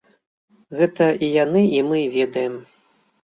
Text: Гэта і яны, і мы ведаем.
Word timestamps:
Гэта 0.77 1.09
і 1.27 1.29
яны, 1.43 1.61
і 1.81 1.83
мы 1.91 1.99
ведаем. 2.17 2.57